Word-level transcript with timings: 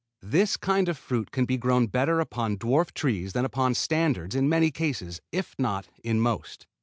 This 0.23 0.57
kind 0.57 0.89
of 0.89 0.97
fruit 0.97 1.29
can 1.29 1.45
be 1.45 1.57
grown 1.59 1.85
better 1.85 2.19
upon 2.19 2.57
dwarf 2.57 2.91
trees 2.91 3.33
than 3.33 3.45
upon 3.45 3.75
standards 3.75 4.33
in 4.33 4.49
many 4.49 4.71
cases, 4.71 5.21
if 5.31 5.53
not 5.59 5.89
in 6.03 6.19
most. 6.19 6.65